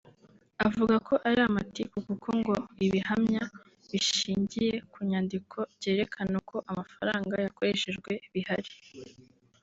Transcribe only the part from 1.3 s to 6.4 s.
amatiku kuko ngo ibihamya bishingiye ku nyandiko byerekana